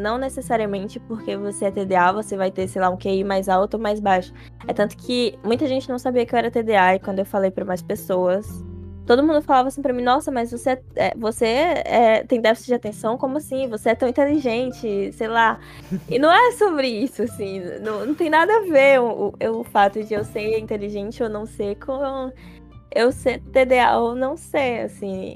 [0.00, 3.74] Não necessariamente porque você é TDA, você vai ter, sei lá, um QI mais alto
[3.74, 4.32] ou mais baixo.
[4.66, 7.50] É tanto que muita gente não sabia que eu era TDA e quando eu falei
[7.50, 8.46] para mais pessoas,
[9.06, 12.74] todo mundo falava assim para mim: Nossa, mas você, é, você é, tem déficit de
[12.74, 13.18] atenção?
[13.18, 13.68] Como assim?
[13.68, 15.58] Você é tão inteligente, sei lá.
[16.08, 17.60] E não é sobre isso, assim.
[17.82, 21.28] Não, não tem nada a ver o, o, o fato de eu ser inteligente ou
[21.28, 22.32] não ser com
[22.94, 25.34] eu ser TDA ou não ser, assim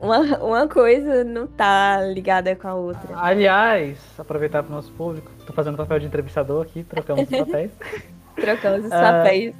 [0.00, 3.16] uma, uma coisa não tá ligada com a outra.
[3.16, 7.70] Aliás, aproveitar para o nosso público, tô fazendo papel de entrevistador aqui, trocamos os papéis.
[8.34, 9.54] trocamos os papéis.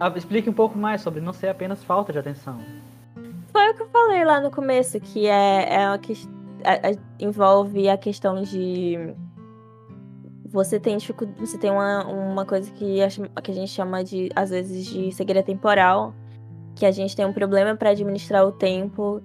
[0.00, 2.58] Uh, explique um pouco mais sobre não ser apenas falta de atenção.
[3.52, 6.14] Foi o que eu falei lá no começo, que é, é uma que,
[6.64, 9.14] a, a, envolve a questão de
[10.50, 10.96] você tem
[11.38, 13.08] você tem uma, uma coisa que a,
[13.42, 16.14] que a gente chama de às vezes de cegueira temporal
[16.78, 19.20] que a gente tem um problema para administrar o tempo.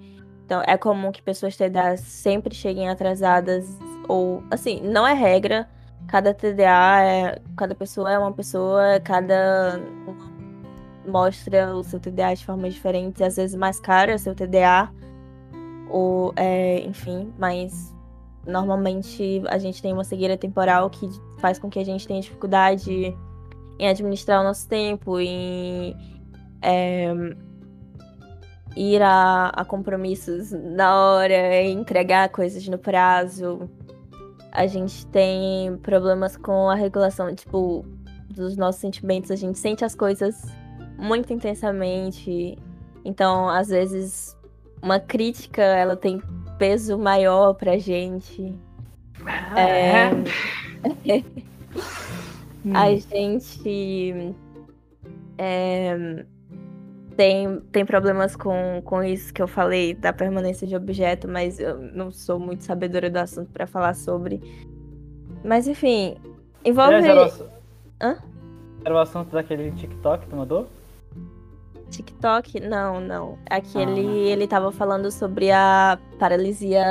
[0.45, 3.77] Então, é comum que pessoas TDA sempre cheguem atrasadas,
[4.09, 5.69] ou, assim, não é regra.
[6.07, 7.39] Cada TDA é.
[7.55, 9.79] Cada pessoa é uma pessoa, cada
[11.05, 14.89] mostra o seu TDA de formas diferentes, às vezes mais caro é o seu TDA,
[15.89, 17.93] ou, é, enfim, mas
[18.47, 23.13] normalmente a gente tem uma cegueira temporal que faz com que a gente tenha dificuldade
[23.77, 25.93] em administrar o nosso tempo, em
[26.63, 27.13] é,
[28.75, 33.69] ir a, a, compromissos na hora, entregar coisas no prazo.
[34.51, 37.85] A gente tem problemas com a regulação, tipo,
[38.29, 39.29] dos nossos sentimentos.
[39.29, 40.45] A gente sente as coisas
[40.97, 42.57] muito intensamente.
[43.03, 44.37] Então, às vezes,
[44.81, 46.21] uma crítica, ela tem
[46.57, 48.55] peso maior pra gente.
[49.25, 50.11] Ah, é...
[51.07, 51.23] é.
[52.73, 54.35] a gente...
[55.37, 56.23] É
[57.15, 61.77] tem, tem problemas com, com isso que eu falei da permanência de objeto, mas eu
[61.77, 64.41] não sou muito sabedora do assunto para falar sobre.
[65.43, 66.15] Mas enfim,
[66.65, 66.95] envolve.
[66.95, 67.49] Era o...
[68.01, 68.17] Hã?
[68.85, 70.67] Era o assunto daquele TikTok que tu mandou?
[71.89, 72.59] TikTok?
[72.59, 73.37] Não, não.
[73.49, 74.31] Aquele ah.
[74.31, 76.83] ele tava falando sobre a paralisia.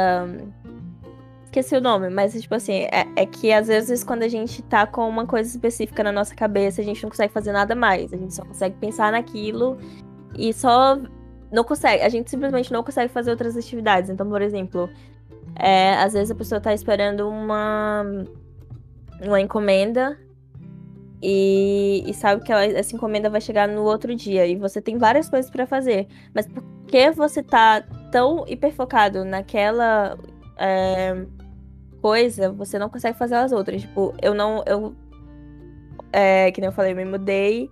[1.44, 4.86] Esqueci o nome, mas tipo assim, é, é, que às vezes quando a gente tá
[4.86, 8.10] com uma coisa específica na nossa cabeça, a gente não consegue fazer nada mais.
[8.10, 9.76] A gente só consegue pensar naquilo
[10.36, 10.98] e só
[11.50, 14.08] não consegue, a gente simplesmente não consegue fazer outras atividades.
[14.08, 14.88] Então, por exemplo,
[15.54, 18.04] é, às vezes a pessoa tá esperando uma,
[19.20, 20.18] uma encomenda
[21.22, 24.96] e, e sabe que ela, essa encomenda vai chegar no outro dia e você tem
[24.96, 30.18] várias coisas para fazer, mas por que você tá tão hiperfocado naquela
[30.58, 31.24] é,
[32.00, 33.82] coisa, você não consegue fazer as outras?
[33.82, 34.94] Tipo, eu não, eu,
[36.12, 37.70] é, que nem eu falei, eu me mudei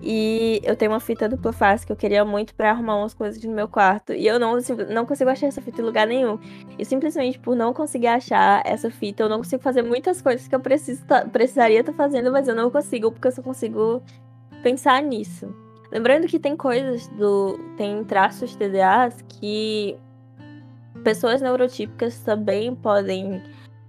[0.00, 3.42] e eu tenho uma fita dupla face que eu queria muito para arrumar umas coisas
[3.42, 4.12] no meu quarto.
[4.12, 4.56] E eu não,
[4.90, 6.38] não consigo achar essa fita em lugar nenhum.
[6.78, 10.54] E simplesmente por não conseguir achar essa fita, eu não consigo fazer muitas coisas que
[10.54, 14.00] eu preciso, precisaria estar tá fazendo, mas eu não consigo, porque eu só consigo
[14.62, 15.52] pensar nisso.
[15.90, 17.58] Lembrando que tem coisas do.
[17.76, 19.96] tem traços TDAs que
[21.02, 23.42] pessoas neurotípicas também podem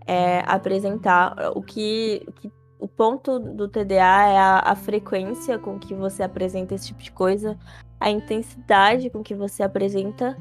[0.08, 1.36] é, apresentar.
[1.54, 6.24] O que, o que o ponto do TDA é a, a, frequência com que você
[6.24, 7.58] apresenta esse tipo de coisa,
[8.00, 10.38] a intensidade com que você apresenta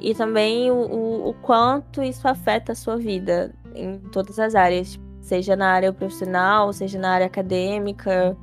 [0.00, 4.98] e também o, o, o quanto isso afeta a sua vida em todas as áreas,
[5.20, 8.36] seja na área profissional, seja na área acadêmica,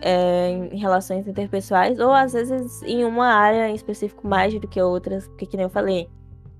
[0.00, 4.80] é, em relações interpessoais, ou às vezes em uma área em específico mais do que
[4.80, 6.08] outras, porque que nem eu falei,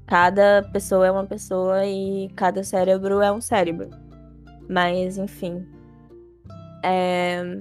[0.06, 3.90] cada pessoa é uma pessoa e cada cérebro é um cérebro.
[4.68, 5.66] Mas, enfim,
[6.82, 7.58] é.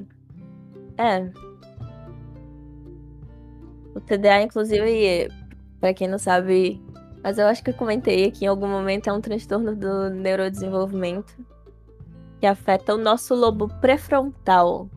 [0.98, 1.30] É.
[3.96, 5.28] O TDA, inclusive,
[5.80, 6.82] para quem não sabe,
[7.24, 11.34] mas eu acho que eu comentei aqui em algum momento, é um transtorno do neurodesenvolvimento
[12.40, 14.90] que afeta o nosso lobo pré-frontal.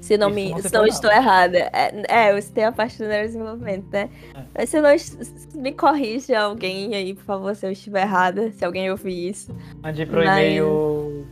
[0.00, 1.58] Se não, me, se se não estou errada.
[1.72, 4.10] É, é, eu citei a parte do neurodesenvolvimento, né?
[4.34, 4.42] É.
[4.58, 8.64] Mas se não es- me corrija alguém aí, por favor, se eu estiver errada, se
[8.64, 9.54] alguém ouvir isso.
[9.82, 11.26] Mande pro Mas- e-mail.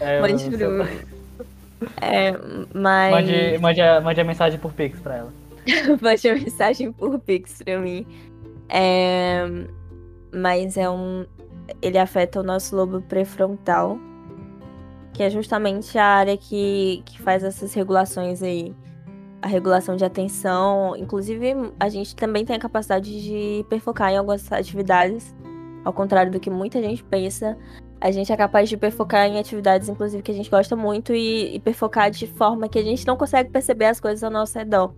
[0.00, 1.17] é, Mande o seu- pro.
[2.00, 2.32] É,
[2.74, 3.12] mas.
[3.12, 5.32] Mande, mande, a, mande a mensagem por Pix pra ela.
[6.00, 8.06] Mande uma mensagem por Pix pra mim.
[8.68, 9.44] É,
[10.34, 11.26] mas é um.
[11.82, 13.98] Ele afeta o nosso lobo pré-frontal,
[15.12, 18.74] que é justamente a área que, que faz essas regulações aí.
[19.40, 20.96] A regulação de atenção.
[20.96, 25.34] Inclusive, a gente também tem a capacidade de hiperfocar em algumas atividades.
[25.88, 27.56] Ao contrário do que muita gente pensa.
[27.98, 31.56] A gente é capaz de hiperfocar em atividades, inclusive, que a gente gosta muito, e
[31.56, 34.92] hiperfocar de forma que a gente não consegue perceber as coisas ao nosso redor.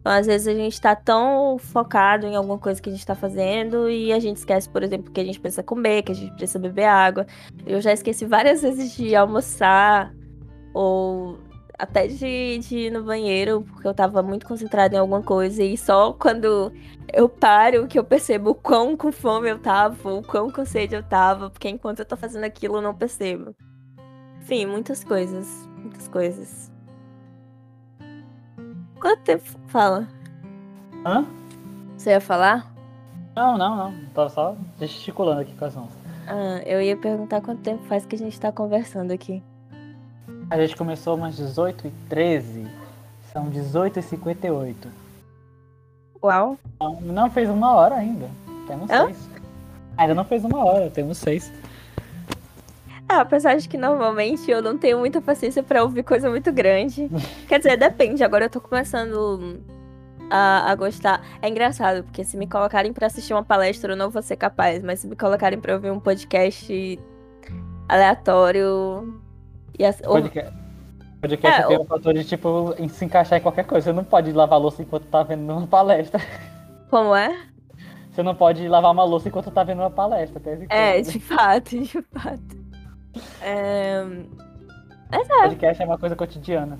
[0.00, 3.14] Então, às vezes, a gente tá tão focado em alguma coisa que a gente tá
[3.14, 6.34] fazendo e a gente esquece, por exemplo, que a gente precisa comer, que a gente
[6.34, 7.24] precisa beber água.
[7.64, 10.12] Eu já esqueci várias vezes de almoçar
[10.74, 11.38] ou
[11.82, 15.76] até de, de ir no banheiro, porque eu tava muito concentrada em alguma coisa e
[15.76, 16.72] só quando
[17.12, 20.94] eu paro que eu percebo o quão com fome eu tava, o quão com sede
[20.94, 23.52] eu tava, porque enquanto eu tô fazendo aquilo eu não percebo.
[24.40, 26.70] Enfim, muitas coisas, muitas coisas.
[29.00, 30.06] Quanto tempo fala?
[31.04, 31.26] Hã?
[31.96, 32.72] Você ia falar?
[33.34, 33.94] Não, não, não.
[34.14, 35.90] Tava só gesticulando aqui com as mãos.
[36.28, 39.42] Ah, eu ia perguntar quanto tempo faz que a gente tá conversando aqui.
[40.52, 42.66] A gente começou umas 18 e 13
[43.32, 44.88] São 18 e 58
[46.22, 46.58] Uau.
[46.78, 48.28] Não, não fez uma hora ainda.
[48.66, 49.06] Temos Hã?
[49.06, 49.28] seis.
[49.96, 51.50] Ainda não fez uma hora, temos seis.
[53.08, 57.10] Ah, apesar de que normalmente eu não tenho muita paciência pra ouvir coisa muito grande.
[57.48, 58.22] Quer dizer, depende.
[58.22, 59.58] Agora eu tô começando
[60.30, 61.22] a, a gostar.
[61.40, 64.82] É engraçado, porque se me colocarem pra assistir uma palestra, eu não vou ser capaz.
[64.82, 67.00] Mas se me colocarem pra ouvir um podcast
[67.88, 69.21] aleatório.
[69.78, 70.52] E as- Podcast,
[71.20, 73.86] podcast É, tem o- um fator de tipo se encaixar em qualquer coisa.
[73.90, 76.20] Você não pode lavar louça enquanto tá vendo uma palestra.
[76.90, 77.46] Como é?
[78.10, 80.40] Você não pode lavar uma louça enquanto tá vendo uma palestra.
[80.68, 82.62] É, de fato, de fato.
[83.40, 84.02] É,
[85.42, 86.78] Podcast é uma coisa cotidiana.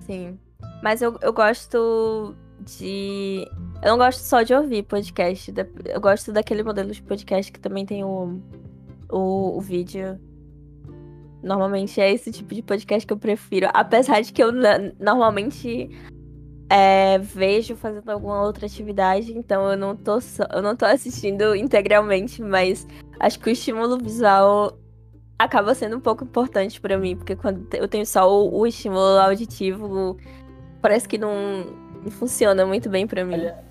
[0.00, 0.38] Sim.
[0.82, 3.48] Mas eu, eu gosto de.
[3.82, 5.52] Eu não gosto só de ouvir podcast.
[5.86, 8.40] Eu gosto daquele modelo de podcast que também tem o,
[9.10, 10.18] o, o vídeo.
[11.44, 13.68] Normalmente é esse tipo de podcast que eu prefiro.
[13.74, 14.50] Apesar de que eu
[14.98, 15.90] normalmente
[16.70, 21.54] é, vejo fazendo alguma outra atividade, então eu não tô só, eu não tô assistindo
[21.54, 22.86] integralmente, mas
[23.20, 24.78] acho que o estímulo visual
[25.38, 29.18] acaba sendo um pouco importante pra mim, porque quando eu tenho só o, o estímulo
[29.18, 30.16] auditivo,
[30.80, 31.32] parece que não,
[32.02, 33.34] não funciona muito bem pra mim.
[33.34, 33.63] Olha,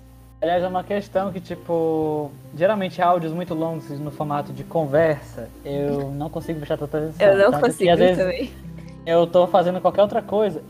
[0.44, 6.10] Aliás, é uma questão que, tipo, geralmente áudios muito longos no formato de conversa, eu
[6.10, 7.26] não consigo prestar tanta atenção.
[7.26, 8.52] eu não Tanto que, consigo às vezes também.
[9.06, 10.62] eu tô fazendo qualquer outra coisa,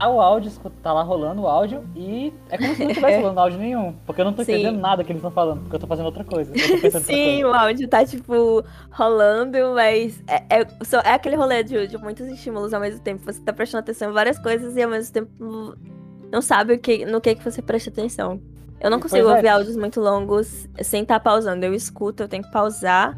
[0.00, 0.50] o áudio
[0.82, 4.20] tá lá rolando o áudio e é como se não estivesse rolando áudio nenhum, porque
[4.20, 4.54] eu não tô Sim.
[4.54, 6.52] entendendo nada que eles estão falando, porque eu tô fazendo outra coisa.
[6.52, 7.46] Eu tô pensando em outra Sim, coisa.
[7.46, 10.66] o áudio tá, tipo, rolando, mas é, é,
[11.04, 13.22] é aquele rolê de, de muitos estímulos ao mesmo tempo.
[13.24, 15.30] Você tá prestando atenção em várias coisas e ao mesmo tempo
[16.32, 18.40] não sabe o que, no que, que você presta atenção.
[18.80, 19.34] Eu não Pois consigo é.
[19.36, 21.64] ouvir áudios muito longos sem estar pausando.
[21.66, 23.16] Eu escuto, eu tenho que pausar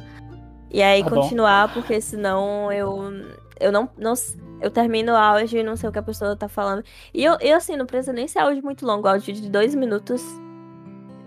[0.70, 1.16] e aí Tá bom.
[1.20, 3.12] continuar, porque senão eu,
[3.60, 4.14] eu não, não.
[4.60, 6.82] Eu termino o áudio e não sei o que a pessoa tá falando.
[7.14, 9.06] E eu, eu assim, não precisa nem ser áudio muito longo.
[9.08, 10.22] Áudio de dois minutos,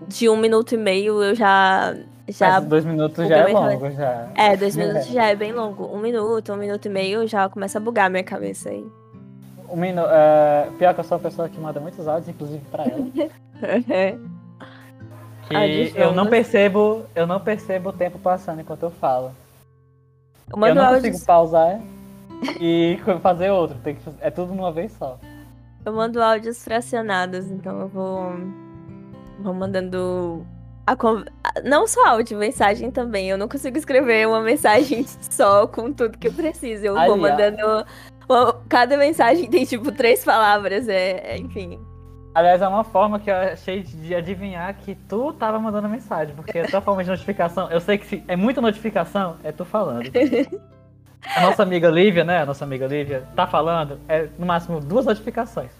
[0.08, 1.94] de um minuto e meio, eu já.
[2.28, 4.28] já Mas dois minutos já é longo, já.
[4.34, 4.86] é, dois É.
[4.86, 5.84] minutos já é bem longo.
[5.86, 8.84] Um minuto, um minuto e meio já começa a bugar minha cabeça aí.
[9.68, 10.02] Um minu...
[10.08, 13.04] é, pior que eu sou uma pessoa que manda muitos áudios, inclusive pra ela.
[15.48, 19.30] Que Áudios eu não percebo, eu não percebo o tempo passando enquanto eu falo.
[20.52, 21.80] Eu não áudios, consigo pausar
[22.60, 23.76] e fazer outro.
[23.82, 25.18] Tem que, é tudo numa vez só.
[25.84, 28.32] eu mando áudios fracionados, então eu vou,
[29.40, 30.44] vou mandando
[30.86, 31.24] a con-
[31.64, 33.28] não só áudio, mensagem também.
[33.30, 36.86] Eu não consigo escrever uma mensagem só com tudo que eu preciso.
[36.86, 37.86] Eu vou Aliás- mandando.
[38.28, 41.78] uma- Cada mensagem tem tipo três palavras, é, é, enfim.
[42.36, 46.58] Aliás, é uma forma que eu achei de adivinhar que tu tava mandando mensagem, porque
[46.58, 50.10] a tua forma de notificação, eu sei que é muita notificação, é tu falando.
[51.34, 52.42] A nossa amiga Lívia, né?
[52.42, 55.70] A nossa amiga Lívia tá falando, é no máximo duas notificações.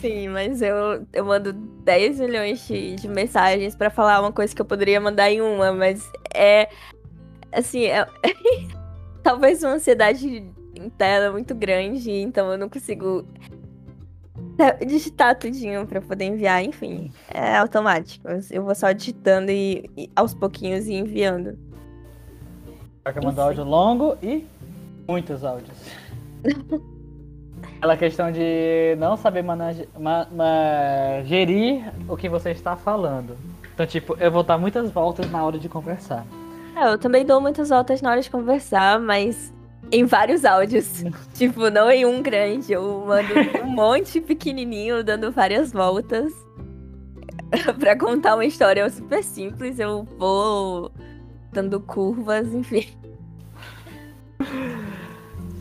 [0.00, 4.62] Sim, mas eu, eu mando 10 milhões de, de mensagens pra falar uma coisa que
[4.62, 6.68] eu poderia mandar em uma, mas é.
[7.50, 8.06] Assim, é,
[9.20, 13.26] talvez uma ansiedade interna muito grande, então eu não consigo
[14.86, 17.10] digitar tudinho pra poder enviar, enfim.
[17.28, 18.26] É automático.
[18.50, 21.58] Eu vou só digitando e, e aos pouquinhos e enviando.
[23.06, 23.48] Só que eu mando Enfim.
[23.48, 24.46] áudio longo e
[25.06, 25.76] muitos áudios.
[27.78, 33.36] Aquela questão de não saber manage, ma, ma, gerir o que você está falando.
[33.74, 36.24] Então, tipo, eu vou dar muitas voltas na hora de conversar.
[36.76, 39.52] É, eu também dou muitas voltas na hora de conversar, mas
[39.90, 41.04] em vários áudios.
[41.34, 42.72] tipo, não em um grande.
[42.72, 46.32] Eu mando um monte pequenininho, dando várias voltas.
[47.78, 50.90] pra contar uma história super simples, eu vou
[51.52, 52.88] dando curvas, enfim.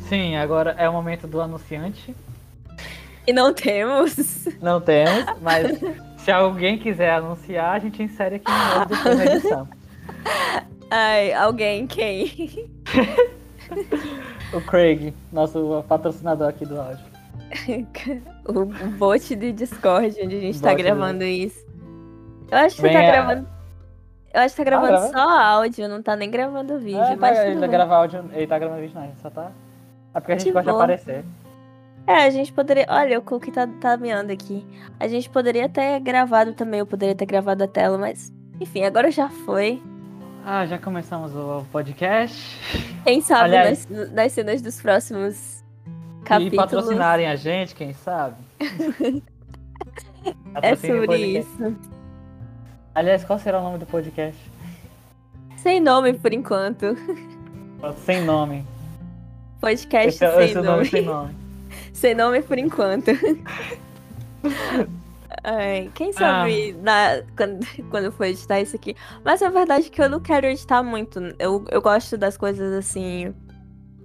[0.10, 2.16] Sim, agora é o momento do anunciante.
[3.26, 4.46] E não temos.
[4.62, 5.80] Não temos, mas
[6.18, 9.70] se alguém quiser anunciar, a gente insere aqui no modo depois da edição.
[10.92, 12.70] Ai, alguém, quem?
[14.54, 17.06] O Craig, nosso patrocinador aqui do áudio.
[18.46, 18.66] o
[18.98, 21.66] bot do Discord, onde a gente tá gravando isso.
[22.52, 23.48] Eu acho que Bem, você tá gravando.
[24.34, 27.00] Eu acho que tá gravando ah, só áudio, não tá nem gravando vídeo.
[27.00, 29.52] É, mas tá, ele, tá grava áudio, ele tá gravando vídeo, não, ele só tá.
[30.14, 31.26] É porque a gente gosta de aparecer.
[32.06, 32.86] É, a gente poderia.
[32.90, 34.66] Olha, o Cook tá, tá meando aqui.
[35.00, 38.32] A gente poderia ter gravado também, eu poderia ter gravado a tela, mas.
[38.60, 39.82] Enfim, agora já foi.
[40.46, 42.60] Ah, já começamos o podcast.
[43.06, 45.64] Quem sabe Aliás, nas, nas cenas dos próximos
[46.26, 46.54] capítulos.
[46.54, 48.36] E patrocinarem a gente, quem sabe?
[50.62, 51.78] é sobre isso.
[52.94, 54.38] Aliás, qual será o nome do podcast?
[55.56, 56.98] Sem nome por enquanto.
[58.06, 58.66] Sem nome.
[59.62, 60.68] Podcast esse, é- sem, esse nome.
[60.68, 60.86] nome.
[60.90, 61.36] sem nome.
[61.94, 63.12] sem nome por enquanto.
[65.44, 66.82] Ai, quem sabe ah.
[66.82, 68.96] na, quando, quando for editar isso aqui.
[69.24, 71.20] Mas a verdade é que eu não quero editar muito.
[71.40, 73.34] Eu, eu gosto das coisas assim.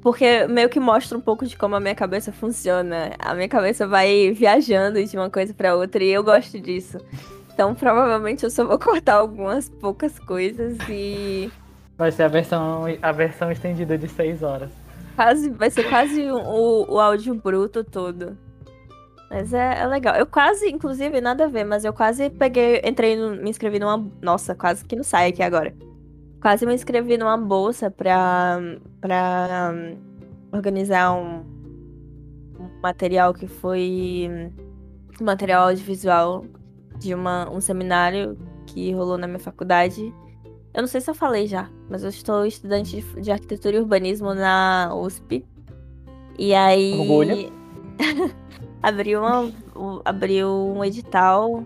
[0.00, 3.12] Porque meio que mostra um pouco de como a minha cabeça funciona.
[3.18, 6.98] A minha cabeça vai viajando de uma coisa para outra e eu gosto disso.
[7.52, 11.50] Então provavelmente eu só vou cortar algumas poucas coisas e.
[11.96, 14.70] Vai ser a versão, a versão estendida de 6 horas.
[15.16, 18.38] Quase, vai ser quase o, o áudio bruto todo.
[19.30, 20.16] Mas é, é, legal.
[20.16, 24.10] Eu quase, inclusive, nada a ver, mas eu quase peguei, entrei, no, me inscrevi numa.
[24.22, 25.74] Nossa, quase que não sai aqui agora.
[26.40, 28.58] Quase me inscrevi numa bolsa pra,
[29.00, 31.44] pra um, organizar um,
[32.58, 34.30] um material que foi.
[35.20, 36.44] Um material audiovisual
[36.98, 40.14] de uma, um seminário que rolou na minha faculdade.
[40.72, 43.80] Eu não sei se eu falei já, mas eu estou estudante de, de arquitetura e
[43.80, 45.44] urbanismo na USP.
[46.38, 47.52] E aí.
[48.82, 49.52] abriu, uma,
[50.04, 51.64] abriu um edital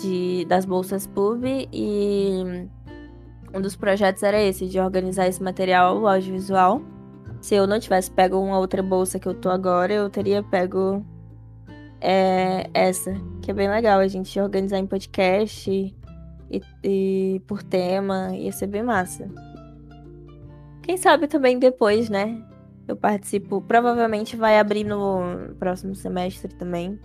[0.00, 2.68] de, das bolsas PUB e
[3.54, 6.82] um dos projetos era esse, de organizar esse material audiovisual.
[7.40, 11.04] Se eu não tivesse pego uma outra bolsa que eu tô agora, eu teria pego
[12.00, 18.34] é essa, que é bem legal a gente organizar em podcast e, e por tema,
[18.34, 19.30] ia ser bem massa.
[20.82, 22.42] Quem sabe também depois, né?
[22.86, 26.98] Eu participo, provavelmente vai abrir no próximo semestre também.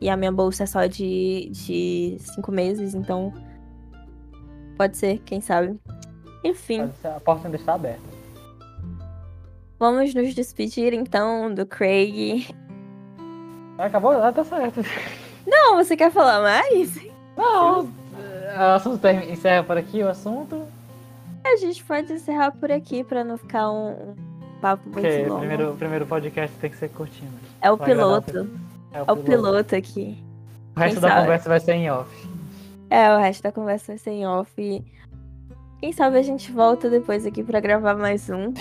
[0.00, 3.32] E a minha bolsa é só de, de cinco meses, então
[4.76, 5.78] pode ser, quem sabe.
[6.44, 6.90] Enfim.
[7.02, 8.00] A porta ainda está aberta.
[9.78, 12.46] Vamos nos despedir então do Craig.
[13.78, 14.12] Acabou?
[14.12, 14.80] Ah, tá certo.
[15.46, 16.96] Não, você quer falar mais?
[17.36, 20.66] Não, o assunto encerra por aqui o assunto.
[21.44, 24.14] A gente pode encerrar por aqui pra não ficar um
[24.60, 25.38] papo muito longo.
[25.40, 27.30] Primeiro, primeiro podcast tem que ser curtinho.
[27.60, 28.48] É o piloto.
[28.92, 29.74] É o, é o piloto.
[29.74, 30.22] aqui.
[30.76, 31.20] O resto Quem da sabe?
[31.22, 32.28] conversa vai ser em off.
[32.90, 34.84] É, o resto da conversa vai ser em off.
[35.80, 38.52] Quem sabe a gente volta depois aqui pra gravar mais um.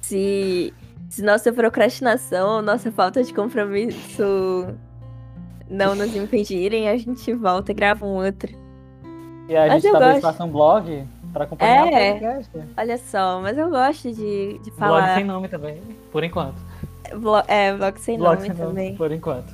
[0.00, 0.72] Se
[1.10, 4.68] se nossa procrastinação, nossa falta de compromisso
[5.68, 8.52] não nos impedirem, a gente volta e grava um outro.
[9.48, 10.22] E a mas gente talvez gosto.
[10.22, 12.58] faça um blog para acompanhar é, o podcast.
[12.76, 15.02] Olha só, mas eu gosto de, de falar.
[15.02, 15.80] Blog sem nome também,
[16.12, 16.56] por enquanto.
[17.14, 18.86] Blo é, blog sem blog nome sem também.
[18.86, 19.52] Nome, por enquanto.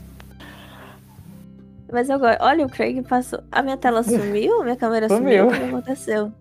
[1.90, 2.42] Mas eu gosto.
[2.42, 3.40] Olha, o Craig passou.
[3.50, 4.62] A minha tela sumiu?
[4.62, 5.48] Minha câmera sumiu?
[5.48, 6.32] O que aconteceu?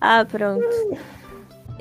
[0.00, 0.64] Ah, pronto.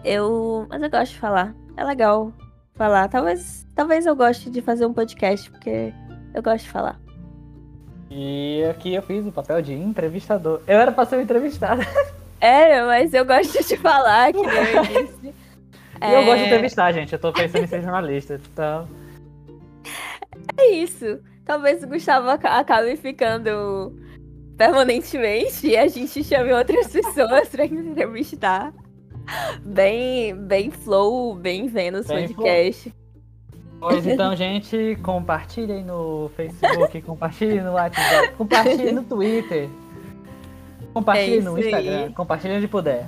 [0.03, 0.65] Eu.
[0.69, 1.53] Mas eu gosto de falar.
[1.75, 2.31] É legal
[2.75, 3.07] falar.
[3.09, 5.93] Talvez, talvez eu goste de fazer um podcast, porque
[6.33, 6.99] eu gosto de falar.
[8.09, 10.61] E aqui eu fiz o papel de entrevistador.
[10.65, 11.81] Eu era pra ser entrevistado.
[12.39, 15.27] É, mas eu gosto de falar, que eu disse.
[16.01, 16.15] e é...
[16.15, 16.47] eu gosto de é.
[16.47, 17.13] entrevistar, gente.
[17.13, 18.87] Eu tô pensando em ser jornalista, então.
[20.57, 21.19] É isso.
[21.45, 23.95] Talvez o Gustavo acabe ficando
[24.57, 28.73] permanentemente e a gente chame outras pessoas pra entrevistar.
[29.63, 32.89] Bem, bem flow, bem Vênus bem podcast.
[32.89, 32.99] Flow.
[33.79, 39.69] Pois então, gente, compartilhem no Facebook, compartilhem no WhatsApp, compartilhem no Twitter.
[40.93, 42.13] Compartilhem é no Instagram, aí.
[42.13, 43.05] compartilhem onde puder.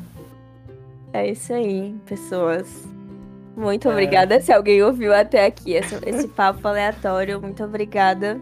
[1.13, 2.85] É isso aí, pessoas.
[3.55, 3.91] Muito É.
[3.91, 7.41] obrigada se alguém ouviu até aqui esse, esse papo aleatório.
[7.41, 8.39] Muito obrigada.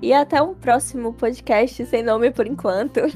[0.00, 3.00] E até um próximo podcast sem nome por enquanto.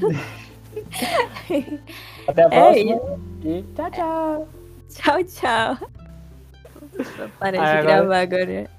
[2.27, 3.01] Até a É próxima.
[3.43, 4.47] e tchau, tchau.
[4.89, 5.77] Tchau, tchau.
[7.41, 8.69] Ai, de agora- gravar agora.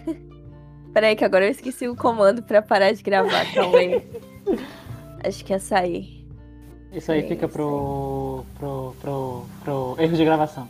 [0.94, 4.02] Peraí, que agora eu esqueci o comando pra parar de gravar também.
[5.24, 6.24] Acho que ia sair.
[6.92, 10.68] Isso aí fica pro, pro, pro, pro erro de gravação.